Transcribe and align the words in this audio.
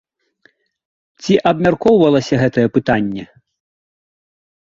Ці 1.25 1.33
абмяркоўвалася 1.49 2.35
гэтае 2.45 2.65
пытанне? 2.79 3.23